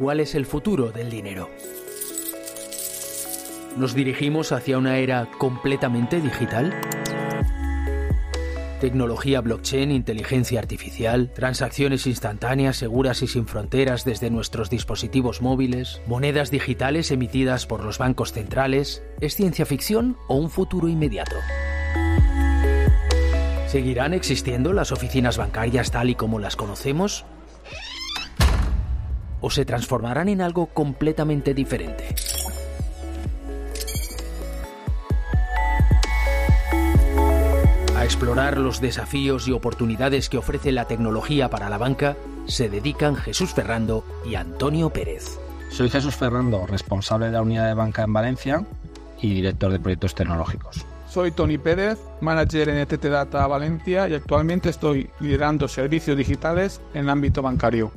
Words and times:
cuál 0.00 0.20
es 0.20 0.34
el 0.34 0.46
futuro 0.46 0.92
del 0.92 1.10
dinero. 1.10 1.50
¿Nos 3.76 3.94
dirigimos 3.94 4.50
hacia 4.50 4.78
una 4.78 4.96
era 4.96 5.30
completamente 5.36 6.22
digital? 6.22 6.74
Tecnología 8.80 9.42
blockchain, 9.42 9.90
inteligencia 9.90 10.58
artificial, 10.58 11.30
transacciones 11.34 12.06
instantáneas, 12.06 12.78
seguras 12.78 13.20
y 13.20 13.26
sin 13.26 13.46
fronteras 13.46 14.06
desde 14.06 14.30
nuestros 14.30 14.70
dispositivos 14.70 15.42
móviles, 15.42 16.00
monedas 16.06 16.50
digitales 16.50 17.10
emitidas 17.10 17.66
por 17.66 17.84
los 17.84 17.98
bancos 17.98 18.32
centrales, 18.32 19.02
¿es 19.20 19.34
ciencia 19.34 19.66
ficción 19.66 20.16
o 20.28 20.36
un 20.36 20.48
futuro 20.48 20.88
inmediato? 20.88 21.36
¿Seguirán 23.66 24.14
existiendo 24.14 24.72
las 24.72 24.92
oficinas 24.92 25.36
bancarias 25.36 25.90
tal 25.90 26.08
y 26.08 26.14
como 26.14 26.38
las 26.38 26.56
conocemos? 26.56 27.26
¿O 29.40 29.50
se 29.50 29.64
transformarán 29.64 30.28
en 30.28 30.40
algo 30.40 30.66
completamente 30.66 31.54
diferente? 31.54 32.14
A 37.96 38.04
explorar 38.04 38.58
los 38.58 38.80
desafíos 38.80 39.48
y 39.48 39.52
oportunidades 39.52 40.28
que 40.28 40.38
ofrece 40.38 40.72
la 40.72 40.86
tecnología 40.86 41.50
para 41.50 41.68
la 41.68 41.78
banca 41.78 42.16
se 42.46 42.68
dedican 42.68 43.16
Jesús 43.16 43.52
Ferrando 43.52 44.04
y 44.24 44.34
Antonio 44.34 44.90
Pérez. 44.90 45.38
Soy 45.70 45.88
Jesús 45.88 46.16
Ferrando, 46.16 46.66
responsable 46.66 47.26
de 47.26 47.32
la 47.32 47.42
unidad 47.42 47.66
de 47.66 47.74
banca 47.74 48.02
en 48.02 48.12
Valencia 48.12 48.64
y 49.22 49.34
director 49.34 49.70
de 49.70 49.78
proyectos 49.78 50.14
tecnológicos. 50.14 50.84
Soy 51.08 51.32
Tony 51.32 51.58
Pérez, 51.58 51.98
manager 52.20 52.68
en 52.68 52.78
ETT 52.78 53.04
Data 53.04 53.46
Valencia 53.46 54.08
y 54.08 54.14
actualmente 54.14 54.70
estoy 54.70 55.10
liderando 55.20 55.68
servicios 55.68 56.16
digitales 56.16 56.80
en 56.94 57.02
el 57.02 57.10
ámbito 57.10 57.42
bancario. 57.42 57.92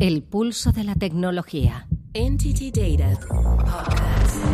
El 0.00 0.22
pulso 0.22 0.70
de 0.70 0.84
la 0.84 0.94
tecnología. 0.94 1.88
Entity 2.14 2.70
Data 2.70 3.18
Podcast. 3.26 4.44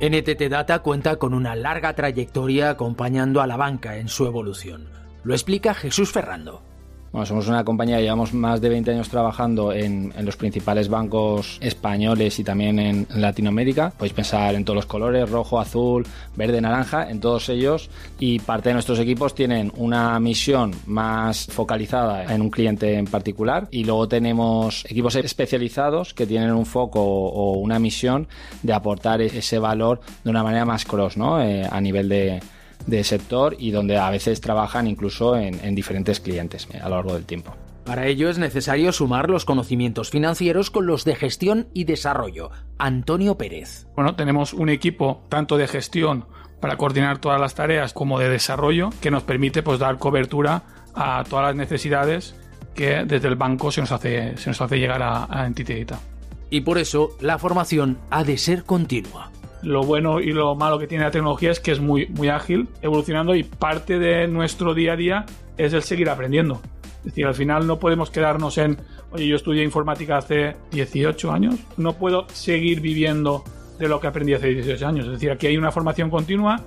NTT 0.00 0.50
Data 0.50 0.80
cuenta 0.80 1.16
con 1.16 1.34
una 1.34 1.54
larga 1.54 1.94
trayectoria 1.94 2.70
acompañando 2.70 3.40
a 3.40 3.46
la 3.46 3.56
banca 3.56 3.98
en 3.98 4.08
su 4.08 4.26
evolución. 4.26 4.88
Lo 5.22 5.34
explica 5.34 5.72
Jesús 5.72 6.10
Ferrando. 6.10 6.62
Bueno, 7.10 7.24
somos 7.24 7.48
una 7.48 7.64
compañía 7.64 8.00
llevamos 8.00 8.34
más 8.34 8.60
de 8.60 8.68
20 8.68 8.90
años 8.90 9.08
trabajando 9.08 9.72
en, 9.72 10.12
en, 10.14 10.26
los 10.26 10.36
principales 10.36 10.88
bancos 10.88 11.58
españoles 11.62 12.38
y 12.38 12.44
también 12.44 12.78
en 12.78 13.06
Latinoamérica. 13.14 13.90
Podéis 13.96 14.12
pensar 14.12 14.54
en 14.54 14.64
todos 14.64 14.76
los 14.76 14.86
colores, 14.86 15.30
rojo, 15.30 15.58
azul, 15.58 16.06
verde, 16.36 16.60
naranja, 16.60 17.08
en 17.08 17.20
todos 17.20 17.48
ellos. 17.48 17.88
Y 18.18 18.40
parte 18.40 18.68
de 18.68 18.74
nuestros 18.74 18.98
equipos 18.98 19.34
tienen 19.34 19.72
una 19.76 20.20
misión 20.20 20.74
más 20.86 21.46
focalizada 21.46 22.24
en 22.34 22.42
un 22.42 22.50
cliente 22.50 22.94
en 22.94 23.06
particular. 23.06 23.68
Y 23.70 23.84
luego 23.84 24.06
tenemos 24.06 24.84
equipos 24.84 25.16
especializados 25.16 26.12
que 26.12 26.26
tienen 26.26 26.52
un 26.52 26.66
foco 26.66 27.00
o 27.00 27.52
una 27.58 27.78
misión 27.78 28.28
de 28.62 28.74
aportar 28.74 29.22
ese 29.22 29.58
valor 29.58 30.00
de 30.24 30.30
una 30.30 30.42
manera 30.42 30.66
más 30.66 30.84
cross, 30.84 31.16
¿no? 31.16 31.42
Eh, 31.42 31.66
a 31.70 31.80
nivel 31.80 32.08
de 32.08 32.40
de 32.86 33.04
sector 33.04 33.56
y 33.58 33.70
donde 33.70 33.98
a 33.98 34.10
veces 34.10 34.40
trabajan 34.40 34.86
incluso 34.86 35.36
en, 35.36 35.58
en 35.64 35.74
diferentes 35.74 36.20
clientes 36.20 36.68
a 36.80 36.88
lo 36.88 36.96
largo 36.96 37.14
del 37.14 37.24
tiempo. 37.24 37.54
Para 37.88 38.06
ello 38.06 38.28
es 38.28 38.36
necesario 38.36 38.92
sumar 38.92 39.30
los 39.30 39.46
conocimientos 39.46 40.10
financieros 40.10 40.70
con 40.70 40.86
los 40.86 41.06
de 41.06 41.14
gestión 41.14 41.68
y 41.72 41.84
desarrollo. 41.84 42.50
Antonio 42.76 43.38
Pérez. 43.38 43.86
Bueno, 43.96 44.14
tenemos 44.14 44.52
un 44.52 44.68
equipo 44.68 45.22
tanto 45.30 45.56
de 45.56 45.66
gestión 45.68 46.26
para 46.60 46.76
coordinar 46.76 47.18
todas 47.18 47.40
las 47.40 47.54
tareas 47.54 47.94
como 47.94 48.18
de 48.18 48.28
desarrollo 48.28 48.90
que 49.00 49.10
nos 49.10 49.22
permite 49.22 49.62
pues 49.62 49.78
dar 49.78 49.96
cobertura 49.96 50.64
a 50.94 51.24
todas 51.30 51.46
las 51.46 51.56
necesidades 51.56 52.34
que 52.74 53.04
desde 53.06 53.28
el 53.28 53.36
banco 53.36 53.72
se 53.72 53.80
nos 53.80 53.90
hace, 53.90 54.36
se 54.36 54.50
nos 54.50 54.60
hace 54.60 54.78
llegar 54.78 55.02
a, 55.02 55.26
a 55.30 55.46
Entity 55.46 55.84
Data. 55.84 55.98
Y 56.50 56.60
por 56.60 56.76
eso 56.76 57.16
la 57.20 57.38
formación 57.38 57.96
ha 58.10 58.22
de 58.22 58.36
ser 58.36 58.64
continua 58.64 59.30
lo 59.62 59.82
bueno 59.82 60.20
y 60.20 60.32
lo 60.32 60.54
malo 60.54 60.78
que 60.78 60.86
tiene 60.86 61.04
la 61.04 61.10
tecnología 61.10 61.50
es 61.50 61.60
que 61.60 61.72
es 61.72 61.80
muy, 61.80 62.06
muy 62.06 62.28
ágil, 62.28 62.68
evolucionando 62.82 63.34
y 63.34 63.42
parte 63.42 63.98
de 63.98 64.28
nuestro 64.28 64.74
día 64.74 64.92
a 64.92 64.96
día 64.96 65.26
es 65.56 65.72
el 65.72 65.82
seguir 65.82 66.08
aprendiendo. 66.10 66.60
Es 66.98 67.04
decir, 67.04 67.26
al 67.26 67.34
final 67.34 67.66
no 67.66 67.78
podemos 67.78 68.10
quedarnos 68.10 68.58
en, 68.58 68.78
oye, 69.12 69.26
yo 69.26 69.36
estudié 69.36 69.64
informática 69.64 70.18
hace 70.18 70.56
18 70.72 71.32
años, 71.32 71.56
no 71.76 71.94
puedo 71.94 72.26
seguir 72.28 72.80
viviendo 72.80 73.44
de 73.78 73.88
lo 73.88 74.00
que 74.00 74.08
aprendí 74.08 74.34
hace 74.34 74.48
18 74.48 74.86
años. 74.86 75.06
Es 75.06 75.12
decir, 75.12 75.30
aquí 75.30 75.46
hay 75.46 75.56
una 75.56 75.72
formación 75.72 76.10
continua 76.10 76.60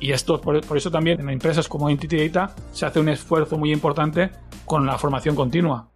y 0.00 0.12
esto, 0.12 0.40
por, 0.40 0.60
por 0.66 0.76
eso 0.76 0.90
también 0.90 1.20
en 1.20 1.30
empresas 1.30 1.68
como 1.68 1.88
Entity 1.88 2.28
Data 2.28 2.54
se 2.72 2.86
hace 2.86 3.00
un 3.00 3.08
esfuerzo 3.08 3.56
muy 3.56 3.72
importante 3.72 4.30
con 4.64 4.84
la 4.84 4.98
formación 4.98 5.34
continua. 5.34 5.88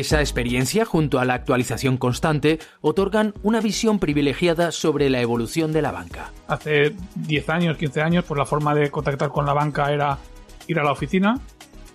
Esa 0.00 0.20
experiencia, 0.20 0.86
junto 0.86 1.18
a 1.18 1.26
la 1.26 1.34
actualización 1.34 1.98
constante, 1.98 2.58
otorgan 2.80 3.34
una 3.42 3.60
visión 3.60 3.98
privilegiada 3.98 4.72
sobre 4.72 5.10
la 5.10 5.20
evolución 5.20 5.74
de 5.74 5.82
la 5.82 5.92
banca. 5.92 6.32
Hace 6.48 6.94
10 7.16 7.50
años, 7.50 7.76
15 7.76 8.00
años, 8.00 8.24
pues 8.26 8.38
la 8.38 8.46
forma 8.46 8.74
de 8.74 8.90
contactar 8.90 9.28
con 9.28 9.44
la 9.44 9.52
banca 9.52 9.92
era 9.92 10.16
ir 10.68 10.80
a 10.80 10.84
la 10.84 10.92
oficina 10.92 11.38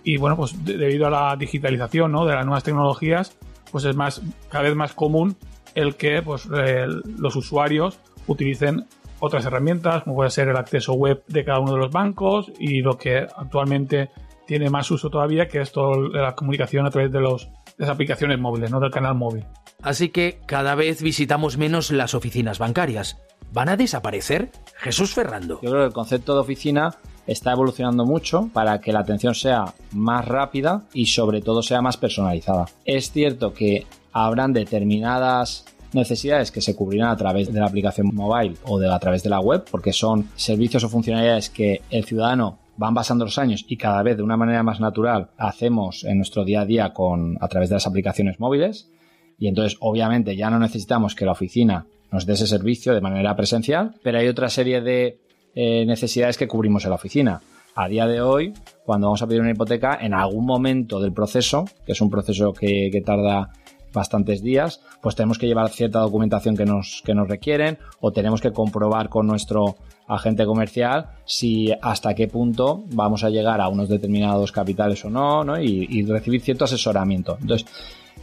y 0.04 0.18
bueno, 0.18 0.36
pues 0.36 0.64
debido 0.64 1.08
a 1.08 1.10
la 1.10 1.36
digitalización 1.36 2.12
¿no? 2.12 2.24
de 2.26 2.36
las 2.36 2.46
nuevas 2.46 2.62
tecnologías, 2.62 3.36
pues 3.72 3.84
es 3.84 3.96
más, 3.96 4.22
cada 4.50 4.62
vez 4.62 4.76
más 4.76 4.92
común 4.92 5.36
el 5.74 5.96
que 5.96 6.22
pues, 6.22 6.48
eh, 6.56 6.86
los 7.18 7.34
usuarios 7.34 7.98
utilicen 8.28 8.86
otras 9.18 9.44
herramientas, 9.46 10.04
como 10.04 10.14
puede 10.14 10.30
ser 10.30 10.46
el 10.46 10.56
acceso 10.56 10.92
web 10.92 11.24
de 11.26 11.44
cada 11.44 11.58
uno 11.58 11.72
de 11.72 11.78
los 11.78 11.90
bancos 11.90 12.52
y 12.60 12.82
lo 12.82 12.98
que 12.98 13.16
actualmente 13.18 14.10
tiene 14.46 14.70
más 14.70 14.92
uso 14.92 15.10
todavía, 15.10 15.48
que 15.48 15.60
es 15.60 15.72
toda 15.72 15.96
la 16.08 16.36
comunicación 16.36 16.86
a 16.86 16.90
través 16.90 17.10
de 17.10 17.20
los 17.20 17.50
las 17.76 17.88
aplicaciones 17.88 18.38
móviles, 18.38 18.70
no 18.70 18.80
del 18.80 18.90
canal 18.90 19.14
móvil. 19.14 19.44
Así 19.82 20.08
que 20.08 20.40
cada 20.46 20.74
vez 20.74 21.02
visitamos 21.02 21.58
menos 21.58 21.90
las 21.90 22.14
oficinas 22.14 22.58
bancarias. 22.58 23.18
¿Van 23.52 23.68
a 23.68 23.76
desaparecer? 23.76 24.50
Jesús 24.76 25.14
Ferrando. 25.14 25.60
Yo 25.62 25.70
creo 25.70 25.82
que 25.82 25.88
el 25.88 25.92
concepto 25.92 26.34
de 26.34 26.40
oficina 26.40 26.96
está 27.26 27.52
evolucionando 27.52 28.04
mucho 28.04 28.48
para 28.52 28.80
que 28.80 28.92
la 28.92 29.00
atención 29.00 29.34
sea 29.34 29.74
más 29.92 30.24
rápida 30.26 30.84
y 30.92 31.06
sobre 31.06 31.40
todo 31.40 31.62
sea 31.62 31.82
más 31.82 31.96
personalizada. 31.96 32.66
Es 32.84 33.10
cierto 33.10 33.52
que 33.52 33.86
habrán 34.12 34.52
determinadas 34.52 35.64
necesidades 35.92 36.50
que 36.50 36.60
se 36.60 36.74
cubrirán 36.74 37.10
a 37.10 37.16
través 37.16 37.52
de 37.52 37.60
la 37.60 37.66
aplicación 37.66 38.10
móvil 38.12 38.56
o 38.64 38.78
de, 38.78 38.92
a 38.92 38.98
través 38.98 39.22
de 39.22 39.30
la 39.30 39.40
web, 39.40 39.64
porque 39.70 39.92
son 39.92 40.28
servicios 40.36 40.84
o 40.84 40.88
funcionalidades 40.88 41.50
que 41.50 41.82
el 41.90 42.04
ciudadano 42.04 42.58
van 42.76 42.94
pasando 42.94 43.24
los 43.24 43.38
años 43.38 43.64
y 43.68 43.76
cada 43.76 44.02
vez 44.02 44.16
de 44.16 44.22
una 44.22 44.36
manera 44.36 44.62
más 44.62 44.80
natural 44.80 45.30
hacemos 45.36 46.04
en 46.04 46.18
nuestro 46.18 46.44
día 46.44 46.62
a 46.62 46.66
día 46.66 46.92
con, 46.92 47.38
a 47.40 47.48
través 47.48 47.68
de 47.68 47.76
las 47.76 47.86
aplicaciones 47.86 48.40
móviles. 48.40 48.90
Y 49.38 49.48
entonces, 49.48 49.76
obviamente, 49.80 50.36
ya 50.36 50.50
no 50.50 50.58
necesitamos 50.58 51.14
que 51.14 51.26
la 51.26 51.32
oficina 51.32 51.86
nos 52.10 52.26
dé 52.26 52.34
ese 52.34 52.46
servicio 52.46 52.94
de 52.94 53.00
manera 53.00 53.36
presencial, 53.36 53.94
pero 54.02 54.18
hay 54.18 54.28
otra 54.28 54.48
serie 54.48 54.80
de 54.80 55.18
eh, 55.54 55.84
necesidades 55.86 56.38
que 56.38 56.48
cubrimos 56.48 56.84
en 56.84 56.90
la 56.90 56.96
oficina. 56.96 57.40
A 57.74 57.88
día 57.88 58.06
de 58.06 58.22
hoy, 58.22 58.54
cuando 58.84 59.08
vamos 59.08 59.20
a 59.22 59.26
pedir 59.26 59.42
una 59.42 59.50
hipoteca, 59.50 59.98
en 60.00 60.14
algún 60.14 60.46
momento 60.46 60.98
del 61.00 61.12
proceso, 61.12 61.66
que 61.84 61.92
es 61.92 62.00
un 62.00 62.08
proceso 62.08 62.54
que, 62.54 62.88
que 62.90 63.02
tarda 63.02 63.50
bastantes 63.96 64.42
días, 64.42 64.82
pues 65.00 65.16
tenemos 65.16 65.38
que 65.38 65.46
llevar 65.46 65.70
cierta 65.70 66.00
documentación 66.00 66.56
que 66.56 66.66
nos, 66.66 67.02
que 67.04 67.14
nos 67.14 67.26
requieren 67.26 67.78
o 67.98 68.12
tenemos 68.12 68.42
que 68.42 68.52
comprobar 68.52 69.08
con 69.08 69.26
nuestro 69.26 69.76
agente 70.06 70.44
comercial 70.44 71.06
si 71.24 71.72
hasta 71.82 72.14
qué 72.14 72.28
punto 72.28 72.84
vamos 72.92 73.24
a 73.24 73.30
llegar 73.30 73.60
a 73.60 73.68
unos 73.68 73.88
determinados 73.88 74.52
capitales 74.52 75.04
o 75.04 75.10
no, 75.10 75.42
¿no? 75.42 75.60
Y, 75.60 75.88
y 75.90 76.04
recibir 76.04 76.42
cierto 76.42 76.66
asesoramiento. 76.66 77.38
Entonces, 77.40 77.66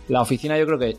la 0.08 0.22
oficina 0.22 0.58
yo 0.58 0.66
creo 0.68 0.80
que 0.80 0.98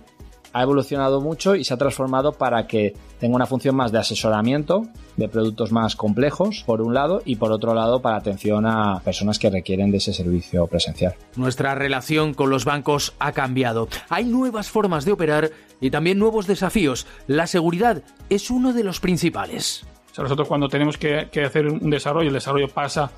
ha 0.54 0.62
evolucionado 0.62 1.20
mucho 1.20 1.56
y 1.56 1.64
se 1.64 1.74
ha 1.74 1.76
transformado 1.76 2.32
para 2.32 2.66
que 2.66 2.94
tenga 3.18 3.34
una 3.34 3.44
función 3.44 3.74
más 3.74 3.92
de 3.92 3.98
asesoramiento 3.98 4.86
de 5.16 5.28
productos 5.28 5.72
más 5.72 5.96
complejos, 5.96 6.62
por 6.64 6.80
un 6.80 6.94
lado, 6.94 7.22
y 7.24 7.36
por 7.36 7.52
otro 7.52 7.74
lado, 7.74 8.00
para 8.00 8.16
atención 8.16 8.64
a 8.64 9.00
personas 9.00 9.38
que 9.38 9.50
requieren 9.50 9.90
de 9.90 9.98
ese 9.98 10.12
servicio 10.12 10.66
presencial. 10.68 11.14
Nuestra 11.36 11.74
relación 11.74 12.34
con 12.34 12.50
los 12.50 12.64
bancos 12.64 13.14
ha 13.18 13.32
cambiado. 13.32 13.88
Hay 14.08 14.24
nuevas 14.24 14.70
formas 14.70 15.04
de 15.04 15.12
operar 15.12 15.50
y 15.80 15.90
también 15.90 16.18
nuevos 16.18 16.46
desafíos. 16.46 17.06
La 17.26 17.46
seguridad 17.46 18.02
es 18.30 18.50
uno 18.50 18.72
de 18.72 18.84
los 18.84 19.00
principales. 19.00 19.84
O 20.12 20.14
sea, 20.14 20.22
nosotros 20.22 20.46
cuando 20.46 20.68
tenemos 20.68 20.96
que, 20.96 21.28
que 21.32 21.42
hacer 21.44 21.66
un 21.66 21.90
desarrollo, 21.90 22.28
el 22.28 22.34
desarrollo 22.34 22.68
pasa 22.68 23.10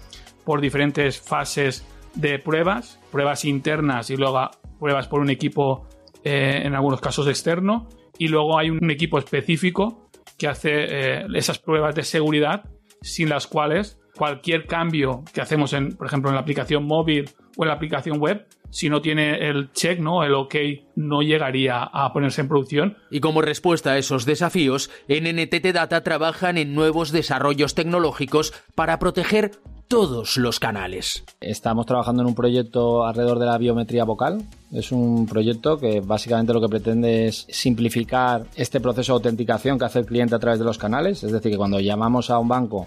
por 0.45 0.63
diferentes 0.63 1.21
fases 1.21 1.85
de 2.15 2.39
pruebas, 2.39 2.99
pruebas 3.13 3.45
internas 3.45 4.09
y 4.09 4.17
luego 4.17 4.51
pruebas 4.79 5.07
por 5.07 5.21
un 5.21 5.29
equipo 5.29 5.87
eh, 6.29 6.63
en 6.65 6.75
algunos 6.75 7.01
casos 7.01 7.29
externo, 7.29 7.89
y 8.19 8.27
luego 8.27 8.59
hay 8.59 8.69
un 8.71 8.91
equipo 8.91 9.17
específico 9.17 10.11
que 10.37 10.49
hace 10.49 10.71
eh, 10.73 11.27
esas 11.37 11.61
pruebas 11.61 11.95
de 11.95 12.03
seguridad 12.03 12.65
sin 13.01 13.29
las 13.29 13.47
cuales 13.47 14.01
cualquier 14.17 14.67
cambio 14.67 15.23
que 15.33 15.41
hacemos, 15.41 15.73
en, 15.73 15.91
por 15.97 16.09
ejemplo, 16.09 16.31
en 16.31 16.35
la 16.35 16.41
aplicación 16.41 16.85
móvil 16.85 17.31
o 17.57 17.63
en 17.63 17.69
la 17.69 17.75
aplicación 17.75 18.19
web, 18.19 18.45
si 18.71 18.89
no 18.89 19.01
tiene 19.01 19.49
el 19.49 19.71
check, 19.71 20.01
¿no? 20.01 20.25
El 20.25 20.35
OK 20.35 20.57
no 20.97 21.23
llegaría 21.23 21.85
a 21.85 22.13
ponerse 22.13 22.41
en 22.41 22.49
producción. 22.49 22.97
Y 23.09 23.21
como 23.21 23.41
respuesta 23.41 23.93
a 23.93 23.99
esos 23.99 24.27
desafíos, 24.27 24.91
en 25.07 25.25
NTT 25.37 25.67
Data 25.73 26.03
trabajan 26.03 26.59
en 26.59 26.75
nuevos 26.75 27.13
desarrollos 27.13 27.77
tecnológicos 27.77 28.53
para 28.75 28.99
proteger 28.99 29.53
todos 29.89 30.37
los 30.37 30.59
canales. 30.59 31.25
Estamos 31.41 31.87
trabajando 31.87 32.23
en 32.23 32.29
un 32.29 32.35
proyecto 32.35 33.05
alrededor 33.07 33.39
de 33.39 33.47
la 33.47 33.59
biometría 33.59 34.05
vocal. 34.05 34.43
Es 34.73 34.91
un 34.91 35.27
proyecto 35.27 35.79
que 35.79 36.01
básicamente 36.01 36.53
lo 36.53 36.61
que 36.61 36.69
pretende 36.69 37.29
es 37.29 37.47
simplificar 37.51 38.47
este 38.57 38.81
proceso 38.81 39.13
de 39.13 39.17
autenticación 39.17 39.79
que 39.79 39.85
hace 39.85 40.01
el 40.01 40.07
cliente 40.07 40.35
a 40.35 40.39
través 40.39 40.59
de 40.59 40.65
los 40.65 40.79
canales. 40.79 41.23
Es 41.23 41.33
decir, 41.33 41.53
que 41.53 41.59
cuando 41.59 41.79
llamamos 41.81 42.31
a 42.31 42.39
un 42.39 42.49
banco 42.49 42.87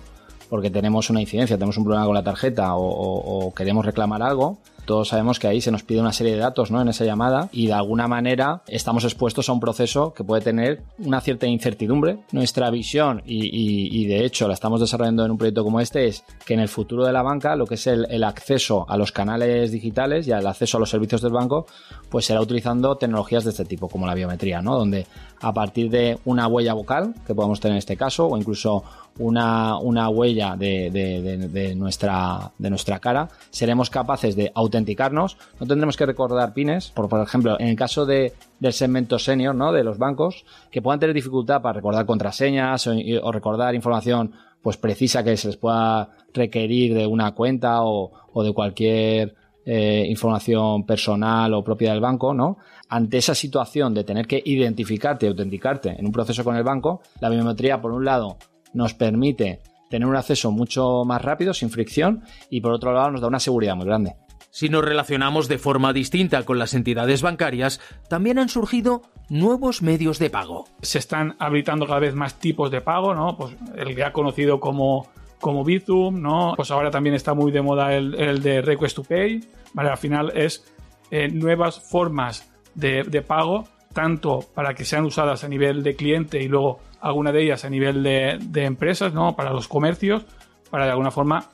porque 0.50 0.72
tenemos 0.72 1.10
una 1.10 1.22
incidencia, 1.22 1.57
tenemos 1.57 1.78
un 1.78 1.84
problema 1.84 2.06
con 2.06 2.16
la 2.16 2.24
tarjeta 2.24 2.75
o, 2.75 3.54
queremos 3.56 3.86
reclamar 3.86 4.24
algo, 4.24 4.57
todos 4.89 5.09
sabemos 5.09 5.38
que 5.38 5.45
ahí 5.45 5.62
se 5.62 5.69
nos 5.69 5.83
pide 5.83 6.00
una 6.00 6.12
serie 6.12 6.33
de 6.33 6.39
datos 6.39 6.71
¿no? 6.71 6.81
en 6.81 6.88
esa 6.88 7.06
llamada 7.06 7.47
y 7.51 7.68
de 7.68 7.74
alguna 7.74 8.07
manera 8.07 8.63
estamos 8.68 9.03
expuestos 9.03 9.47
a 9.47 9.53
un 9.53 9.59
proceso 9.59 10.15
que 10.15 10.24
puede 10.24 10.41
tener 10.41 10.81
una 10.97 11.21
cierta 11.21 11.45
incertidumbre. 11.45 12.18
Nuestra 12.31 12.71
visión, 12.71 13.21
y, 13.24 14.07
de 14.07 14.25
hecho 14.25 14.47
la 14.47 14.56
estamos 14.56 14.80
desarrollando 14.80 15.24
en 15.24 15.30
un 15.30 15.38
proyecto 15.38 15.63
como 15.63 15.80
este, 15.80 16.07
es 16.07 16.24
que 16.44 16.56
en 16.56 16.59
el 16.59 16.69
futuro 16.69 17.06
de 17.06 17.13
la 17.13 17.21
banca 17.21 17.56
lo 17.56 17.68
que 17.68 17.75
es 17.75 17.86
el, 17.86 18.24
acceso 18.24 18.88
a 18.89 18.97
los 18.97 19.12
canales 19.12 19.71
digitales 19.71 20.27
y 20.27 20.31
el 20.31 20.47
acceso 20.47 20.77
a 20.77 20.80
los 20.80 20.89
servicios 20.89 21.21
del 21.21 21.33
banco, 21.33 21.68
pues 22.09 22.25
será 22.25 22.42
utilizando 22.42 22.95
tecnologías 22.95 23.44
de 23.44 23.51
este 23.51 23.65
tipo, 23.65 23.89
como 23.89 24.07
la 24.07 24.15
biometría, 24.15 24.63
¿no? 24.63 24.75
donde 24.75 25.06
a 25.39 25.53
partir 25.53 25.92
de 25.92 26.18
una 26.25 26.47
huella 26.47 26.74
vocal, 26.74 27.13
que 27.27 27.35
podemos 27.35 27.59
tener 27.59 27.75
en 27.75 27.77
este 27.77 27.95
caso, 27.95 28.25
o 28.25 28.35
incluso 28.35 28.83
una, 29.19 29.77
una 29.77 30.10
huella 30.10 30.56
de, 30.57 30.89
de, 30.89 31.75
nuestra, 31.75 32.51
de 32.57 32.69
nuestra 32.69 33.00
cara, 33.00 33.30
seremos 33.51 33.89
capaces 33.89 34.36
de 34.36 34.51
autenticarnos. 34.56 35.38
No 35.60 35.68
tendremos 35.68 35.98
que 35.98 36.06
recordar 36.06 36.54
pines, 36.54 36.89
por, 36.89 37.07
por 37.10 37.21
ejemplo, 37.21 37.60
en 37.60 37.68
el 37.68 37.75
caso 37.75 38.06
de, 38.06 38.33
del 38.60 38.74
segmento 38.74 39.19
senior 39.19 39.54
¿no? 39.54 39.71
de 39.71 39.83
los 39.83 39.98
bancos, 39.98 40.45
que 40.71 40.81
puedan 40.81 41.00
tener 41.00 41.13
dificultad 41.13 41.62
para 41.62 41.74
recordar 41.74 42.06
contraseñas 42.06 42.88
o, 42.88 43.31
recordar 43.31 43.75
información 43.75 44.31
pues 44.62 44.75
precisa 44.77 45.24
que 45.24 45.38
se 45.38 45.48
les 45.48 45.57
pueda 45.57 46.10
requerir 46.33 46.94
de 46.94 47.07
una 47.07 47.31
cuenta 47.31 47.83
o, 47.83 48.12
o 48.33 48.44
de 48.44 48.54
cualquier 48.54 49.36
eh, 49.66 50.06
información 50.10 50.83
personal 50.86 51.54
o 51.54 51.63
propia 51.63 51.92
del 51.92 52.01
banco, 52.01 52.33
¿no? 52.33 52.57
Ante 52.88 53.18
esa 53.18 53.36
situación 53.36 53.94
de 53.94 54.04
tener 54.04 54.25
que 54.25 54.42
identificarte 54.44 55.25
y 55.25 55.30
autenticarte 55.30 55.89
en 55.89 56.06
un 56.07 56.12
proceso 56.12 56.44
con 56.44 56.56
el 56.56 56.63
banco, 56.63 57.01
la 57.19 57.30
biometría, 57.30 57.80
por 57.80 57.92
un 57.92 58.04
lado, 58.04 58.38
nos 58.74 58.94
permite 58.94 59.62
tener 59.89 60.07
un 60.07 60.16
acceso 60.16 60.51
mucho 60.51 61.04
más 61.06 61.21
rápido, 61.21 61.54
sin 61.54 61.69
fricción, 61.69 62.24
y 62.50 62.62
por 62.62 62.74
otro 62.74 62.94
lado 62.94 63.12
nos 63.12 63.21
da 63.21 63.27
una 63.27 63.39
seguridad 63.39 63.75
muy 63.75 63.86
grande. 63.86 64.16
Si 64.51 64.69
nos 64.69 64.83
relacionamos 64.83 65.48
de 65.48 65.60
forma 65.60 65.94
distinta 65.94 66.44
con 66.44 66.57
las 66.57 66.74
entidades 66.74 67.21
bancarias, 67.21 67.80
también 68.07 68.39
han 68.39 68.50
surgido 68.50 69.04
nuevos 69.30 69.83
medios 69.83 70.18
de 70.18 70.31
pago. 70.31 70.66
Se 70.81 70.98
están 70.98 71.36
habilitando 71.39 71.86
cada 71.86 72.00
vez 72.00 72.16
más 72.16 72.39
tipos 72.39 72.71
de 72.71 72.81
pago, 72.81 73.13
¿no? 73.13 73.38
Pues 73.38 73.56
el 73.75 73.95
que 73.95 74.04
ha 74.04 74.12
conocido 74.12 74.60
como, 74.60 75.07
como 75.39 75.63
Bizum, 75.63 76.19
¿no? 76.19 76.54
Pues 76.56 76.71
ahora 76.71 76.89
también 76.89 77.16
está 77.16 77.36
muy 77.36 77.51
de 77.51 77.62
moda 77.62 77.94
el, 77.94 78.42
de 78.42 78.62
Request 78.62 78.95
to 78.95 79.04
Pay, 79.04 79.42
¿vale? 79.74 79.89
Al 79.92 79.98
final 79.98 80.31
es 80.36 80.66
eh, 81.12 81.27
nuevas 81.27 81.80
formas 81.80 82.51
de, 82.74 83.04
de 83.04 83.21
pago, 83.21 83.66
tanto 83.94 84.39
para 84.53 84.74
que 84.74 84.86
sean 84.86 85.06
usadas 85.06 85.44
a 85.44 85.47
nivel 85.47 85.83
de 85.83 85.95
cliente 85.95 86.41
y 86.41 86.47
luego 86.47 86.80
alguna 87.01 87.31
de 87.31 87.44
ellas 87.44 87.65
a 87.65 87.69
nivel 87.69 88.03
de, 88.03 88.63
empresas, 88.65 89.13
¿no? 89.13 89.36
Para 89.36 89.51
los 89.51 89.68
comercios, 89.68 90.25
para 90.69 90.86
de 90.86 90.91
alguna 90.91 91.12
forma 91.12 91.50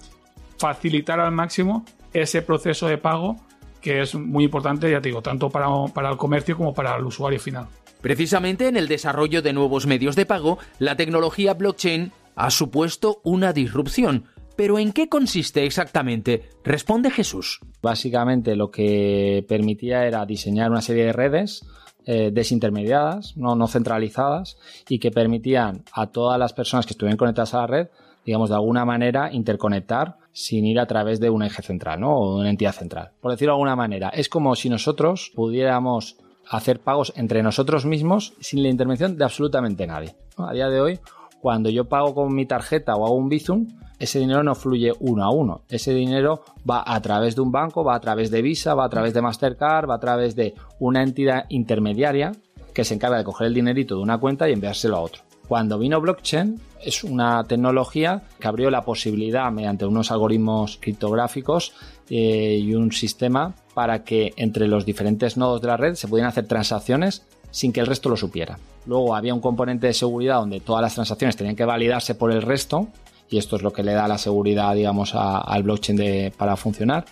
facilitar 0.57 1.19
al 1.19 1.31
máximo 1.31 1.85
ese 2.13 2.41
proceso 2.41 2.87
de 2.87 2.97
pago 2.97 3.37
que 3.81 4.01
es 4.01 4.15
muy 4.15 4.45
importante, 4.45 4.89
ya 4.89 4.99
te 4.99 5.09
digo, 5.09 5.21
tanto 5.21 5.49
para, 5.49 5.67
para 5.93 6.09
el 6.09 6.17
comercio 6.17 6.57
como 6.57 6.73
para 6.73 6.95
el 6.95 7.05
usuario 7.05 7.39
final. 7.39 7.67
Precisamente 8.01 8.67
en 8.67 8.77
el 8.77 8.87
desarrollo 8.87 9.41
de 9.41 9.53
nuevos 9.53 9.85
medios 9.85 10.15
de 10.15 10.25
pago, 10.25 10.57
la 10.79 10.95
tecnología 10.95 11.53
blockchain 11.53 12.11
ha 12.35 12.49
supuesto 12.49 13.21
una 13.23 13.53
disrupción. 13.53 14.25
Pero 14.55 14.79
¿en 14.79 14.93
qué 14.93 15.09
consiste 15.09 15.65
exactamente? 15.65 16.49
Responde 16.63 17.11
Jesús. 17.11 17.59
Básicamente 17.81 18.55
lo 18.55 18.71
que 18.71 19.45
permitía 19.47 20.05
era 20.05 20.25
diseñar 20.25 20.71
una 20.71 20.81
serie 20.81 21.05
de 21.05 21.13
redes 21.13 21.65
eh, 22.05 22.31
desintermediadas, 22.31 23.35
no, 23.37 23.55
no 23.55 23.67
centralizadas, 23.67 24.57
y 24.87 24.99
que 24.99 25.11
permitían 25.11 25.83
a 25.91 26.07
todas 26.07 26.39
las 26.39 26.53
personas 26.53 26.85
que 26.85 26.93
estuvieran 26.93 27.17
conectadas 27.17 27.53
a 27.53 27.61
la 27.61 27.67
red, 27.67 27.87
digamos, 28.25 28.49
de 28.49 28.55
alguna 28.55 28.85
manera 28.85 29.31
interconectar 29.31 30.17
sin 30.31 30.65
ir 30.65 30.79
a 30.79 30.87
través 30.87 31.19
de 31.19 31.29
un 31.29 31.43
eje 31.43 31.61
central, 31.61 31.99
¿no? 31.99 32.17
O 32.17 32.35
de 32.35 32.41
una 32.41 32.49
entidad 32.49 32.73
central. 32.73 33.11
Por 33.21 33.31
decirlo 33.31 33.53
de 33.53 33.55
alguna 33.55 33.75
manera, 33.75 34.09
es 34.09 34.29
como 34.29 34.55
si 34.55 34.69
nosotros 34.69 35.31
pudiéramos 35.35 36.17
hacer 36.49 36.79
pagos 36.79 37.13
entre 37.15 37.41
nosotros 37.41 37.85
mismos 37.85 38.33
sin 38.39 38.61
la 38.61 38.69
intervención 38.69 39.17
de 39.17 39.23
absolutamente 39.23 39.87
nadie. 39.87 40.15
A 40.37 40.53
día 40.53 40.69
de 40.69 40.81
hoy, 40.81 40.99
cuando 41.45 41.69
yo 41.69 41.85
pago 41.85 42.15
con 42.15 42.33
mi 42.33 42.47
tarjeta 42.47 42.95
o 42.95 43.05
hago 43.05 43.13
un 43.13 43.29
Bizum, 43.29 43.67
ese 43.99 44.17
dinero 44.17 44.41
no 44.41 44.55
fluye 44.55 44.93
uno 44.99 45.23
a 45.23 45.29
uno. 45.29 45.61
Ese 45.69 45.93
dinero 45.93 46.43
va 46.67 46.83
a 46.83 46.99
través 47.03 47.35
de 47.35 47.41
un 47.41 47.51
banco, 47.51 47.83
va 47.83 47.93
a 47.93 47.99
través 47.99 48.31
de 48.31 48.41
Visa, 48.41 48.73
va 48.73 48.85
a 48.85 48.89
través 48.89 49.13
de 49.13 49.21
Mastercard, 49.21 49.87
va 49.87 49.93
a 49.93 49.99
través 49.99 50.35
de 50.35 50.55
una 50.79 51.03
entidad 51.03 51.45
intermediaria 51.49 52.31
que 52.73 52.83
se 52.83 52.95
encarga 52.95 53.19
de 53.19 53.23
coger 53.23 53.45
el 53.45 53.53
dinerito 53.53 53.95
de 53.95 54.01
una 54.01 54.17
cuenta 54.17 54.49
y 54.49 54.53
enviárselo 54.53 54.97
a 54.97 55.01
otro. 55.01 55.21
Cuando 55.47 55.77
vino 55.77 56.01
blockchain 56.01 56.59
es 56.83 57.03
una 57.03 57.43
tecnología 57.43 58.23
que 58.39 58.47
abrió 58.47 58.71
la 58.71 58.83
posibilidad 58.83 59.51
mediante 59.51 59.85
unos 59.85 60.09
algoritmos 60.09 60.79
criptográficos 60.81 61.73
eh, 62.09 62.57
y 62.59 62.73
un 62.73 62.91
sistema 62.91 63.53
para 63.75 64.03
que 64.03 64.33
entre 64.37 64.67
los 64.67 64.83
diferentes 64.83 65.37
nodos 65.37 65.61
de 65.61 65.67
la 65.67 65.77
red 65.77 65.93
se 65.93 66.07
pudieran 66.07 66.29
hacer 66.29 66.47
transacciones 66.47 67.23
sin 67.55 67.71
que 67.71 67.79
el 67.79 67.87
resto 67.87 68.09
lo 68.09 68.17
supiera. 68.17 68.59
Luego 68.85 69.15
había 69.15 69.33
un 69.33 69.39
componente 69.39 69.87
de 69.87 69.93
seguridad 69.93 70.39
donde 70.39 70.59
todas 70.59 70.81
las 70.81 70.93
transacciones 70.93 71.37
tenían 71.37 71.55
que 71.55 71.63
validarse 71.63 72.13
por 72.13 72.33
el 72.33 72.41
resto 72.41 72.89
y 73.29 73.37
esto 73.37 73.55
es 73.55 73.61
lo 73.61 73.71
que 73.71 73.81
le 73.81 73.93
da 73.93 74.09
la 74.09 74.17
seguridad, 74.17 74.75
digamos, 74.75 75.13
al 75.15 75.63
blockchain 75.63 76.33
para 76.37 76.57
funcionar. 76.57 77.05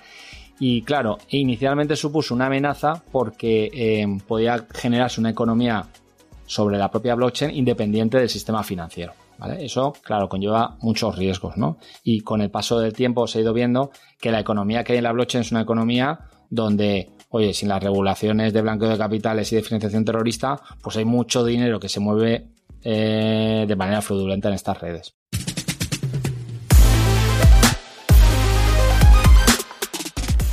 Y 0.59 0.81
claro, 0.81 1.17
inicialmente 1.29 1.95
supuso 1.95 2.33
una 2.33 2.47
amenaza 2.47 3.01
porque 3.09 3.71
eh, 3.73 4.05
podía 4.27 4.67
generarse 4.73 5.21
una 5.21 5.29
economía 5.29 5.87
sobre 6.45 6.77
la 6.77 6.91
propia 6.91 7.15
blockchain 7.15 7.55
independiente 7.55 8.17
del 8.17 8.27
sistema 8.27 8.63
financiero. 8.63 9.13
Eso, 9.59 9.93
claro, 10.03 10.27
conlleva 10.27 10.75
muchos 10.81 11.17
riesgos, 11.17 11.55
¿no? 11.55 11.77
Y 12.03 12.19
con 12.19 12.41
el 12.41 12.51
paso 12.51 12.79
del 12.79 12.91
tiempo 12.91 13.27
se 13.27 13.39
ha 13.39 13.41
ido 13.43 13.53
viendo 13.53 13.91
que 14.19 14.29
la 14.29 14.41
economía 14.41 14.83
que 14.83 14.91
hay 14.91 14.97
en 14.97 15.05
la 15.05 15.13
blockchain 15.13 15.41
es 15.41 15.51
una 15.51 15.61
economía 15.61 16.19
donde, 16.49 17.09
oye, 17.35 17.51
sin 17.51 17.67
las 17.67 17.81
regulaciones 17.81 18.53
de 18.53 18.61
blanqueo 18.61 18.89
de 18.89 18.97
capitales 18.97 19.51
y 19.51 19.55
de 19.55 19.63
financiación 19.63 20.05
terrorista, 20.05 20.61
pues 20.83 20.97
hay 20.97 21.05
mucho 21.05 21.43
dinero 21.43 21.79
que 21.79 21.89
se 21.89 21.99
mueve 21.99 22.45
eh, 22.83 23.65
de 23.67 23.75
manera 23.75 24.03
fraudulenta 24.03 24.49
en 24.49 24.53
estas 24.53 24.79
redes. 24.79 25.15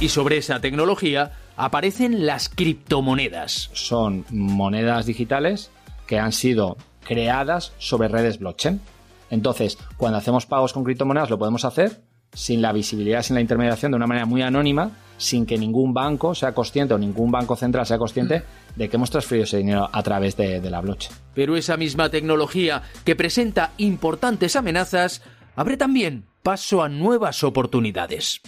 Y 0.00 0.08
sobre 0.08 0.38
esa 0.38 0.62
tecnología 0.62 1.32
aparecen 1.58 2.24
las 2.24 2.48
criptomonedas. 2.48 3.68
Son 3.74 4.24
monedas 4.30 5.04
digitales 5.04 5.70
que 6.06 6.18
han 6.18 6.32
sido 6.32 6.78
creadas 7.04 7.74
sobre 7.76 8.08
redes 8.08 8.38
blockchain. 8.38 8.80
Entonces, 9.28 9.76
cuando 9.98 10.16
hacemos 10.16 10.46
pagos 10.46 10.72
con 10.72 10.84
criptomonedas 10.84 11.28
lo 11.28 11.38
podemos 11.38 11.66
hacer 11.66 12.00
sin 12.32 12.62
la 12.62 12.72
visibilidad, 12.72 13.22
sin 13.22 13.34
la 13.34 13.42
intermediación, 13.42 13.92
de 13.92 13.96
una 13.96 14.06
manera 14.06 14.24
muy 14.24 14.40
anónima, 14.40 14.92
sin 15.20 15.44
que 15.44 15.58
ningún 15.58 15.92
banco 15.92 16.34
sea 16.34 16.54
consciente 16.54 16.94
o 16.94 16.98
ningún 16.98 17.30
banco 17.30 17.54
central 17.54 17.84
sea 17.86 17.98
consciente 17.98 18.42
de 18.74 18.88
que 18.88 18.96
hemos 18.96 19.10
transferido 19.10 19.44
ese 19.44 19.58
dinero 19.58 19.88
a 19.92 20.02
través 20.02 20.36
de, 20.36 20.60
de 20.60 20.70
la 20.70 20.80
blockchain. 20.80 21.14
Pero 21.34 21.56
esa 21.56 21.76
misma 21.76 22.08
tecnología 22.08 22.82
que 23.04 23.14
presenta 23.14 23.72
importantes 23.76 24.56
amenazas 24.56 25.22
abre 25.56 25.76
también 25.76 26.24
paso 26.42 26.82
a 26.82 26.88
nuevas 26.88 27.44
oportunidades 27.44 28.40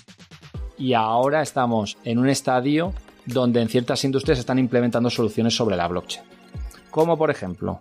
y 0.82 0.94
ahora 0.94 1.42
estamos 1.42 1.96
en 2.04 2.18
un 2.18 2.28
estadio 2.28 2.92
donde 3.24 3.60
en 3.60 3.68
ciertas 3.68 4.02
industrias 4.04 4.40
están 4.40 4.58
implementando 4.58 5.10
soluciones 5.10 5.54
sobre 5.54 5.76
la 5.76 5.86
blockchain. 5.86 6.24
Como 6.90 7.16
por 7.16 7.30
ejemplo, 7.30 7.80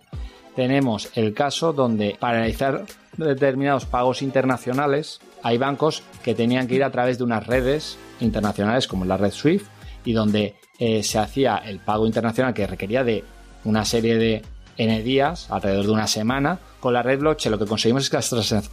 tenemos 0.54 1.10
el 1.14 1.34
caso 1.34 1.72
donde 1.72 2.16
para 2.18 2.38
realizar 2.38 2.84
determinados 3.16 3.84
pagos 3.84 4.22
internacionales 4.22 5.20
hay 5.42 5.58
bancos 5.58 6.02
que 6.22 6.34
tenían 6.34 6.66
que 6.66 6.76
ir 6.76 6.84
a 6.84 6.90
través 6.90 7.18
de 7.18 7.24
unas 7.24 7.46
redes 7.46 7.98
internacionales 8.20 8.86
como 8.86 9.04
la 9.04 9.16
red 9.16 9.32
SWIFT 9.32 9.66
y 10.04 10.12
donde 10.12 10.56
eh, 10.78 11.02
se 11.02 11.18
hacía 11.18 11.56
el 11.58 11.78
pago 11.78 12.06
internacional 12.06 12.54
que 12.54 12.66
requería 12.66 13.04
de 13.04 13.24
una 13.64 13.84
serie 13.84 14.16
de 14.16 14.42
N 14.76 15.02
días, 15.02 15.50
alrededor 15.50 15.86
de 15.86 15.92
una 15.92 16.06
semana, 16.06 16.58
con 16.80 16.94
la 16.94 17.02
red 17.02 17.18
blockchain 17.18 17.52
lo 17.52 17.58
que 17.58 17.66
conseguimos 17.66 18.04
es 18.04 18.10
que 18.10 18.16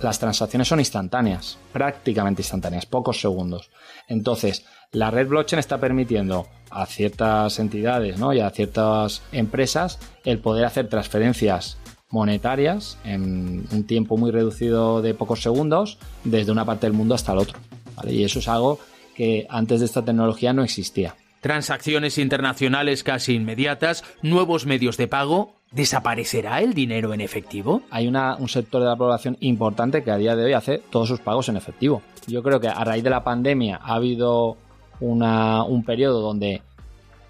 las, 0.04 0.20
transacciones 0.20 0.68
son 0.68 0.80
instantáneas, 0.80 1.58
prácticamente 1.72 2.42
instantáneas, 2.42 2.86
pocos 2.86 3.20
segundos. 3.20 3.70
Entonces, 4.08 4.66
la 4.92 5.12
red 5.12 5.28
blockchain 5.28 5.60
está 5.60 5.80
permitiendo 5.80 6.48
a 6.72 6.86
ciertas 6.86 7.60
entidades 7.60 8.18
¿no? 8.18 8.34
y 8.34 8.40
a 8.40 8.50
ciertas 8.50 9.22
empresas 9.32 10.00
el 10.24 10.40
poder 10.40 10.66
hacer 10.66 10.88
transferencias 10.90 11.78
monetarias 12.10 12.98
en 13.04 13.68
un 13.72 13.84
tiempo 13.86 14.18
muy 14.18 14.32
reducido 14.32 15.02
de 15.02 15.14
pocos 15.14 15.42
segundos 15.42 16.00
desde 16.24 16.52
una 16.52 16.66
parte 16.66 16.88
del 16.88 16.94
mundo 16.94 17.16
hasta 17.16 17.34
el 17.34 17.40
otro. 17.40 17.60
Y 18.08 18.24
eso 18.24 18.40
es 18.40 18.48
algo 18.48 18.80
que 19.16 19.46
antes 19.50 19.82
de 19.82 19.86
esta 19.86 20.04
tecnología 20.04 20.54
no 20.54 20.64
existía. 20.64 21.16
Transacciones 21.42 22.18
internacionales 22.18 23.04
casi 23.04 23.36
inmediatas, 23.36 24.04
nuevos 24.22 24.66
medios 24.66 24.98
de 24.98 25.08
pago. 25.08 25.59
¿Desaparecerá 25.72 26.62
el 26.62 26.74
dinero 26.74 27.14
en 27.14 27.22
efectivo? 27.22 27.84
Hay 27.92 28.08
un 28.08 28.50
sector 28.50 28.82
de 28.82 28.88
la 28.88 28.96
población 28.96 29.38
importante 29.40 30.04
que 30.04 30.10
a 30.10 30.18
día 30.18 30.36
de 30.36 30.46
hoy 30.46 30.54
hace 30.54 30.80
todos 30.80 31.08
sus 31.08 31.20
pagos 31.20 31.48
en 31.50 31.58
efectivo. 31.58 32.02
Yo 32.28 32.42
creo 32.42 32.60
que 32.60 32.68
a 32.68 32.84
raíz 32.84 33.04
de 33.04 33.12
la 33.12 33.24
pandemia 33.24 33.80
ha 33.84 33.96
habido 33.96 34.58
un 35.00 35.84
periodo 35.86 36.22
donde 36.22 36.64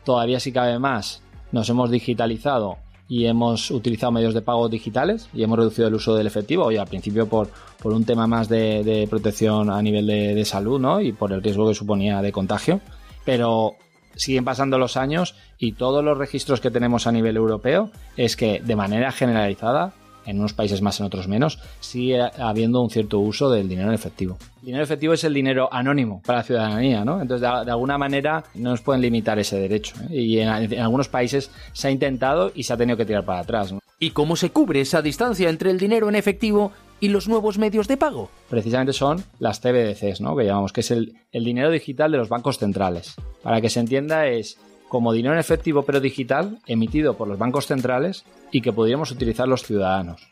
todavía 0.05 0.39
si 0.39 0.53
cabe 0.53 0.79
más 0.79 1.21
nos 1.51 1.69
hemos 1.69 1.91
digitalizado 1.91 2.77
y 3.09 3.25
hemos 3.25 3.71
utilizado 3.71 4.11
medios 4.11 4.33
de 4.33 4.41
pago 4.41 4.69
digitales 4.69 5.29
y 5.33 5.43
hemos 5.43 5.57
reducido 5.57 5.87
el 5.87 5.95
uso 5.95 6.15
del 6.15 6.27
efectivo, 6.27 6.65
oye, 6.65 6.79
al 6.79 6.87
principio 6.87 7.27
por, 7.27 7.49
por 7.81 7.91
un 7.91 8.05
tema 8.05 8.27
más 8.27 8.47
de, 8.47 9.07
protección 9.09 9.69
a 9.69 9.81
nivel 9.81 10.05
de, 10.05 10.35
de, 10.35 10.45
salud, 10.45 10.79
¿no? 10.79 11.01
Y 11.01 11.11
por 11.11 11.33
el 11.33 11.41
riesgo 11.41 11.67
que 11.67 11.73
suponía 11.73 12.21
de 12.21 12.31
contagio, 12.31 12.79
pero 13.25 13.75
siguen 14.15 14.45
pasando 14.45 14.77
los 14.77 14.97
años 14.97 15.35
y 15.57 15.73
todos 15.73 16.03
los 16.03 16.17
registros 16.17 16.61
que 16.61 16.71
tenemos 16.71 17.07
a 17.07 17.11
nivel 17.11 17.37
europeo 17.37 17.91
es 18.17 18.35
que 18.35 18.61
de 18.61 18.75
manera 18.75 19.11
generalizada 19.11 19.93
en 20.25 20.39
unos 20.39 20.53
países 20.53 20.81
más, 20.81 20.99
en 20.99 21.07
otros 21.07 21.27
menos, 21.27 21.59
sigue 21.79 22.21
habiendo 22.37 22.81
un 22.81 22.89
cierto 22.89 23.19
uso 23.19 23.49
del 23.49 23.67
dinero 23.67 23.89
en 23.89 23.95
efectivo. 23.95 24.37
El 24.59 24.65
dinero 24.67 24.83
efectivo 24.83 25.13
es 25.13 25.23
el 25.23 25.33
dinero 25.33 25.69
anónimo 25.71 26.21
para 26.23 26.39
la 26.39 26.43
ciudadanía, 26.43 27.03
¿no? 27.03 27.21
Entonces, 27.21 27.41
de, 27.41 27.71
alguna 27.71 27.97
manera, 27.97 28.43
no 28.55 28.71
nos 28.71 28.81
pueden 28.81 29.01
limitar 29.01 29.39
ese 29.39 29.59
derecho. 29.59 29.95
¿eh? 30.09 30.21
Y 30.21 30.39
en, 30.39 30.49
algunos 30.49 31.07
países 31.07 31.49
se 31.73 31.87
ha 31.87 31.91
intentado 31.91 32.51
y 32.53 32.63
se 32.63 32.73
ha 32.73 32.77
tenido 32.77 32.97
que 32.97 33.05
tirar 33.05 33.25
para 33.25 33.39
atrás. 33.39 33.73
¿Y 33.97 34.11
cómo 34.11 34.35
se 34.35 34.51
cubre 34.51 34.81
esa 34.81 35.01
distancia 35.01 35.49
entre 35.49 35.71
el 35.71 35.79
dinero 35.79 36.09
en 36.09 36.15
efectivo 36.15 36.71
y 36.99 37.09
los 37.09 37.27
nuevos 37.27 37.57
medios 37.57 37.87
de 37.87 37.97
pago? 37.97 38.29
Precisamente 38.49 38.93
son 38.93 39.23
las 39.39 39.59
CBDCs, 39.61 40.21
¿no? 40.21 40.35
Que 40.35 40.45
llamamos, 40.45 40.73
que 40.73 40.81
es 40.81 40.91
el, 40.91 41.15
el 41.31 41.43
dinero 41.43 41.69
digital 41.71 42.11
de 42.11 42.17
los 42.17 42.29
bancos 42.29 42.57
centrales. 42.57 43.15
Para 43.43 43.61
que 43.61 43.69
se 43.69 43.79
entienda, 43.79 44.27
es 44.27 44.57
como 44.89 45.13
dinero 45.13 45.33
en 45.35 45.39
efectivo 45.39 45.83
pero 45.83 46.01
digital 46.01 46.59
emitido 46.65 47.15
por 47.15 47.27
los 47.27 47.37
bancos 47.37 47.67
centrales 47.67 48.25
y 48.51 48.61
que 48.61 48.73
podríamos 48.73 49.11
utilizar 49.11 49.47
los 49.47 49.63
ciudadanos. 49.63 50.27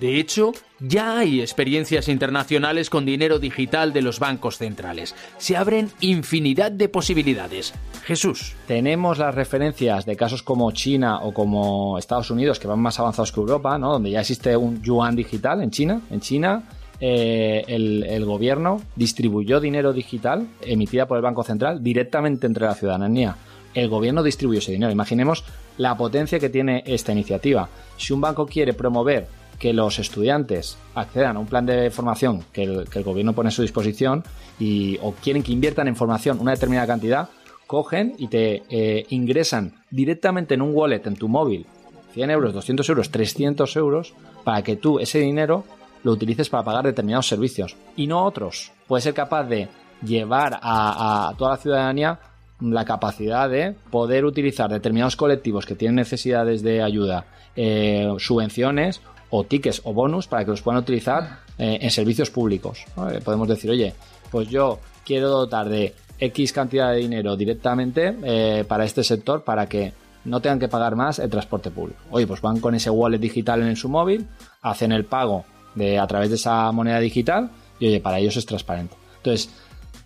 De 0.00 0.20
hecho, 0.20 0.52
ya 0.78 1.18
hay 1.18 1.40
experiencias 1.40 2.08
internacionales 2.08 2.90
con 2.90 3.06
dinero 3.06 3.38
digital 3.38 3.92
de 3.92 4.02
los 4.02 4.18
bancos 4.18 4.58
centrales. 4.58 5.14
Se 5.38 5.56
abren 5.56 5.90
infinidad 6.00 6.70
de 6.70 6.88
posibilidades. 6.88 7.72
Jesús. 8.04 8.54
Tenemos 8.66 9.18
las 9.18 9.34
referencias 9.34 10.04
de 10.04 10.16
casos 10.16 10.42
como 10.42 10.70
China 10.72 11.20
o 11.22 11.32
como 11.32 11.98
Estados 11.98 12.30
Unidos, 12.30 12.58
que 12.58 12.68
van 12.68 12.80
más 12.80 13.00
avanzados 13.00 13.32
que 13.32 13.40
Europa, 13.40 13.78
¿no? 13.78 13.92
donde 13.92 14.10
ya 14.10 14.20
existe 14.20 14.56
un 14.56 14.82
yuan 14.82 15.16
digital 15.16 15.62
en 15.62 15.70
China. 15.70 16.02
En 16.10 16.20
China 16.20 16.64
eh, 17.00 17.64
el, 17.66 18.04
el, 18.04 18.24
gobierno 18.24 18.82
distribuyó 18.96 19.60
dinero 19.60 19.92
digital 19.92 20.46
emitida 20.60 21.06
por 21.06 21.16
el 21.16 21.22
Banco 21.22 21.42
Central 21.42 21.82
directamente 21.82 22.46
entre 22.46 22.66
la 22.66 22.74
ciudadanía 22.74 23.36
el 23.76 23.88
gobierno 23.88 24.22
distribuye 24.22 24.58
ese 24.58 24.72
dinero. 24.72 24.90
Imaginemos 24.90 25.44
la 25.76 25.96
potencia 25.96 26.40
que 26.40 26.48
tiene 26.48 26.82
esta 26.86 27.12
iniciativa. 27.12 27.68
Si 27.98 28.12
un 28.12 28.22
banco 28.22 28.46
quiere 28.46 28.72
promover 28.72 29.28
que 29.58 29.72
los 29.72 29.98
estudiantes 29.98 30.76
accedan 30.94 31.36
a 31.36 31.40
un 31.40 31.46
plan 31.46 31.66
de 31.66 31.90
formación 31.90 32.44
que 32.52 32.62
el, 32.64 33.04
gobierno 33.04 33.32
pone 33.32 33.48
a 33.48 33.52
su 33.52 33.62
disposición 33.62 34.24
y, 34.58 34.98
o 35.02 35.12
quieren 35.12 35.42
que 35.42 35.52
inviertan 35.52 35.88
en 35.88 35.96
formación 35.96 36.38
una 36.40 36.52
determinada 36.52 36.86
cantidad, 36.86 37.28
cogen 37.66 38.14
y 38.18 38.28
te 38.28 38.62
eh, 38.68 39.06
ingresan 39.10 39.74
directamente 39.90 40.54
en 40.54 40.62
un 40.62 40.70
wallet 40.74 41.06
en 41.06 41.16
tu 41.16 41.28
móvil 41.28 41.66
100 42.12 42.30
euros, 42.30 42.54
200 42.54 42.88
euros, 42.88 43.10
300 43.10 43.76
euros 43.76 44.14
para 44.44 44.62
que 44.62 44.76
tú 44.76 44.98
ese 44.98 45.18
dinero 45.18 45.64
lo 46.02 46.12
utilices 46.12 46.48
para 46.48 46.64
pagar 46.64 46.84
determinados 46.84 47.26
servicios 47.26 47.76
y 47.96 48.06
no 48.06 48.24
otros. 48.24 48.72
Puede 48.86 49.02
ser 49.02 49.14
capaz 49.14 49.44
de 49.44 49.68
llevar 50.02 50.58
a 50.62 51.34
toda 51.36 51.52
la 51.52 51.56
ciudadanía 51.56 52.20
la 52.60 52.84
capacidad 52.84 53.50
de 53.50 53.74
poder 53.90 54.24
utilizar 54.24 54.70
determinados 54.70 55.16
colectivos 55.16 55.66
que 55.66 55.74
tienen 55.74 55.96
necesidades 55.96 56.62
de 56.62 56.82
ayuda, 56.82 57.26
eh, 57.54 58.14
subvenciones 58.18 59.00
o 59.30 59.44
tickets 59.44 59.80
o 59.84 59.92
bonus 59.92 60.26
para 60.26 60.44
que 60.44 60.50
los 60.50 60.62
puedan 60.62 60.80
utilizar 60.80 61.40
eh, 61.58 61.78
en 61.80 61.90
servicios 61.90 62.30
públicos. 62.30 62.84
Podemos 63.24 63.48
decir, 63.48 63.70
oye, 63.70 63.94
pues 64.30 64.48
yo 64.48 64.78
quiero 65.04 65.28
dotar 65.28 65.68
de 65.68 65.94
X 66.18 66.52
cantidad 66.52 66.92
de 66.92 66.98
dinero 66.98 67.36
directamente 67.36 68.16
eh, 68.22 68.64
para 68.66 68.84
este 68.84 69.04
sector 69.04 69.44
para 69.44 69.68
que 69.68 69.92
no 70.24 70.40
tengan 70.40 70.58
que 70.58 70.68
pagar 70.68 70.96
más 70.96 71.18
el 71.18 71.30
transporte 71.30 71.70
público. 71.70 72.00
Oye, 72.10 72.26
pues 72.26 72.40
van 72.40 72.60
con 72.60 72.74
ese 72.74 72.90
wallet 72.90 73.18
digital 73.18 73.62
en 73.62 73.76
su 73.76 73.88
móvil, 73.88 74.26
hacen 74.62 74.92
el 74.92 75.04
pago 75.04 75.44
de, 75.74 75.98
a 75.98 76.06
través 76.06 76.30
de 76.30 76.36
esa 76.36 76.70
moneda 76.72 76.98
digital 77.00 77.50
y 77.78 77.88
oye, 77.88 78.00
para 78.00 78.18
ellos 78.18 78.36
es 78.36 78.46
transparente. 78.46 78.96
Entonces, 79.18 79.50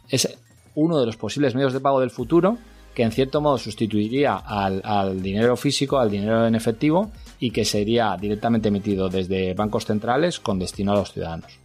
es, 0.09 0.39
uno 0.75 0.99
de 0.99 1.07
los 1.07 1.17
posibles 1.17 1.55
medios 1.55 1.73
de 1.73 1.81
pago 1.81 2.00
del 2.00 2.11
futuro 2.11 2.59
que 2.95 3.03
en 3.03 3.13
cierto 3.13 3.41
modo 3.41 3.59
sustituiría 3.59 4.37
al, 4.37 5.23
dinero 5.23 5.57
físico, 5.57 5.99
al 5.99 6.11
dinero 6.11 6.47
en 6.47 6.55
efectivo 6.55 7.11
y 7.39 7.51
que 7.51 7.65
sería 7.65 8.17
directamente 8.21 8.69
emitido 8.69 9.09
desde 9.09 9.55
bancos 9.55 9.87
centrales 9.87 10.41
con 10.41 10.59
destino 10.59 10.93
a 10.93 10.97
los 10.97 11.13
ciudadanos. 11.13 11.59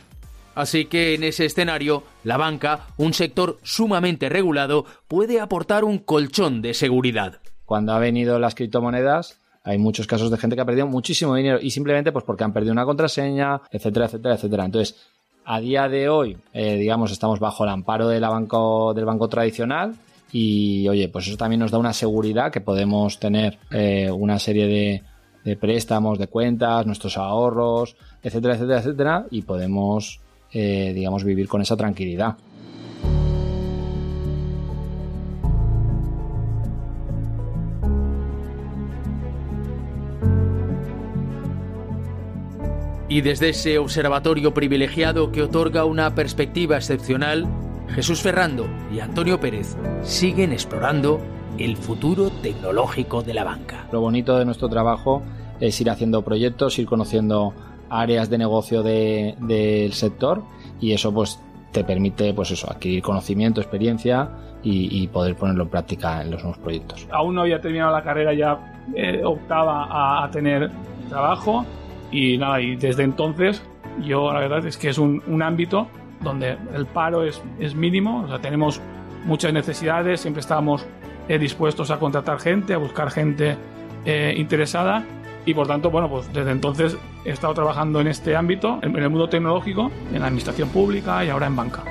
Así 0.53 0.85
que 0.85 1.15
en 1.15 1.23
ese 1.23 1.45
escenario, 1.45 2.03
la 2.23 2.37
banca, 2.37 2.87
un 2.97 3.13
sector 3.13 3.59
sumamente 3.63 4.29
regulado, 4.29 4.85
puede 5.07 5.41
aportar 5.41 5.83
un 5.83 5.99
colchón 5.99 6.61
de 6.61 6.73
seguridad. 6.73 7.39
Cuando 7.65 7.91
ha 7.91 7.99
venido 7.99 8.39
las 8.39 8.55
criptomonedas, 8.55 9.37
hay 9.65 9.77
muchos 9.77 10.07
casos 10.07 10.31
de 10.31 10.37
gente 10.37 10.55
que 10.55 10.61
ha 10.61 10.65
perdido 10.65 10.87
muchísimo 10.87 11.35
dinero 11.35 11.59
y 11.61 11.71
simplemente 11.71 12.13
pues 12.13 12.23
porque 12.23 12.45
han 12.45 12.53
perdido 12.53 12.71
una 12.71 12.85
contraseña, 12.85 13.61
etcétera, 13.69 14.05
etcétera, 14.05 14.35
etcétera. 14.35 14.65
Entonces, 14.65 14.95
a 15.43 15.59
día 15.59 15.89
de 15.89 16.07
hoy, 16.07 16.37
eh, 16.53 16.75
digamos, 16.75 17.11
estamos 17.11 17.39
bajo 17.39 17.65
el 17.65 17.71
amparo 17.71 18.07
de 18.07 18.19
la 18.19 18.29
banco, 18.29 18.93
del 18.93 19.05
banco 19.05 19.27
tradicional 19.27 19.95
y, 20.31 20.87
oye, 20.87 21.07
pues 21.09 21.27
eso 21.27 21.37
también 21.37 21.59
nos 21.59 21.71
da 21.71 21.77
una 21.77 21.93
seguridad 21.93 22.51
que 22.51 22.61
podemos 22.61 23.19
tener 23.19 23.57
eh, 23.71 24.09
una 24.11 24.39
serie 24.39 25.01
de, 25.43 25.55
préstamos, 25.57 26.17
de 26.17 26.27
cuentas, 26.27 26.85
nuestros 26.85 27.17
ahorros, 27.17 27.95
etcétera, 28.23 28.55
etcétera, 28.55 28.79
etcétera, 28.79 29.25
y 29.29 29.43
podemos, 29.43 30.19
eh, 30.51 30.91
digamos, 30.93 31.23
vivir 31.23 31.47
con 31.47 31.61
esa 31.61 31.77
tranquilidad. 31.77 32.35
Y 43.07 43.21
desde 43.21 43.49
ese 43.49 43.77
observatorio 43.77 44.53
privilegiado 44.53 45.31
que 45.31 45.43
otorga 45.43 45.85
una 45.85 46.15
perspectiva 46.15 46.75
excepcional, 46.75 47.47
Jesús 47.95 48.21
Ferrando 48.21 48.67
y 48.93 48.99
Antonio 48.99 49.39
Pérez 49.39 49.77
siguen 50.01 50.51
explorando 50.51 51.21
el 51.57 51.77
futuro 51.77 52.29
tecnológico 52.29 53.23
de 53.23 53.33
la 53.33 53.45
banca. 53.45 53.87
Lo 53.93 54.01
bonito 54.01 54.37
de 54.37 54.43
nuestro 54.43 54.67
trabajo 54.67 55.23
es 55.61 55.79
ir 55.79 55.89
haciendo 55.89 56.21
proyectos, 56.21 56.77
ir 56.77 56.87
conociendo 56.87 57.53
áreas 57.89 58.29
de 58.29 58.37
negocio 58.37 58.83
del 58.83 59.93
sector 59.93 60.43
y 60.81 60.91
eso 60.91 61.13
pues 61.13 61.39
te 61.71 61.85
permite 61.85 62.33
pues 62.33 62.51
eso, 62.51 62.69
adquirir 62.69 63.01
conocimiento, 63.01 63.61
experiencia 63.61 64.29
y, 64.61 65.07
poder 65.07 65.35
ponerlo 65.35 65.63
en 65.63 65.69
práctica 65.69 66.21
en 66.21 66.31
los 66.31 66.41
nuevos 66.41 66.57
proyectos. 66.57 67.07
Aún 67.11 67.35
no 67.35 67.41
había 67.41 67.61
terminado 67.61 67.93
la 67.93 68.03
carrera, 68.03 68.33
ya 68.33 68.81
eh, 68.93 69.21
optaba 69.23 70.23
a 70.25 70.29
tener 70.31 70.69
trabajo 71.07 71.65
y 72.11 72.37
nada, 72.37 72.59
y 72.59 72.75
desde 72.75 73.03
entonces 73.03 73.61
yo 74.03 74.33
la 74.33 74.39
verdad 74.41 74.65
es 74.65 74.75
que 74.75 74.89
es 74.89 74.97
un, 74.97 75.23
un 75.27 75.41
ámbito 75.41 75.87
donde 76.21 76.57
el 76.73 76.85
paro 76.85 77.23
es, 77.23 77.41
es, 77.59 77.75
mínimo, 77.75 78.27
tenemos 78.41 78.81
muchas 79.25 79.53
necesidades, 79.53 80.21
siempre 80.21 80.41
estamos 80.41 80.85
eh, 81.27 81.37
dispuestos 81.37 81.91
a 81.91 81.99
contratar 81.99 82.39
gente, 82.39 82.73
a 82.73 82.77
buscar 82.77 83.11
gente 83.11 83.57
eh, 84.05 84.33
interesada 84.37 85.03
y 85.45 85.53
por 85.53 85.67
tanto, 85.67 85.91
bueno, 85.91 86.09
pues 86.09 86.31
desde 86.33 86.51
entonces 86.51 86.97
he 87.23 87.31
estado 87.31 87.53
trabajando 87.53 88.01
en 88.01 88.07
este 88.07 88.35
ámbito, 88.35 88.79
en, 88.81 88.95
en 88.95 89.03
el 89.03 89.09
mundo 89.09 89.29
tecnológico, 89.29 89.91
en 90.13 90.19
la 90.21 90.27
administración 90.27 90.69
pública 90.69 91.23
y 91.23 91.29
ahora 91.29 91.47
en 91.47 91.55
banca. 91.55 91.83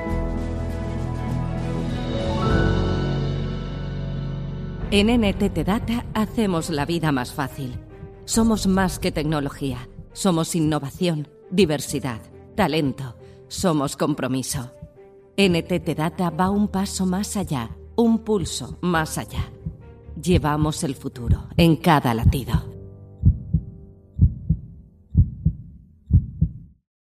En 4.91 5.09
NTT 5.09 5.59
Data 5.67 6.05
hacemos 6.15 6.71
la 6.71 6.87
vida 6.87 7.11
más 7.11 7.33
fácil. 7.33 7.75
Somos 8.27 8.69
más 8.69 9.01
que 9.01 9.11
tecnología. 9.11 9.89
Somos 10.13 10.55
innovación, 10.55 11.27
diversidad, 11.51 12.21
talento. 12.55 13.17
Somos 13.57 13.97
compromiso. 13.97 14.73
NTT 15.37 15.97
Data 15.97 16.29
va 16.29 16.51
un 16.51 16.67
paso 16.67 17.07
más 17.07 17.37
allá, 17.37 17.71
un 17.95 18.19
pulso 18.19 18.79
más 18.81 19.17
allá. 19.17 19.49
Llevamos 20.21 20.83
el 20.83 20.97
futuro 20.97 21.47
en 21.57 21.77
cada 21.77 22.15
latido. 22.15 22.74